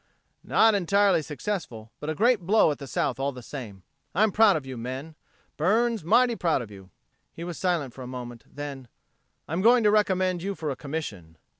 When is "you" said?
4.65-4.75, 6.71-6.89, 10.41-10.55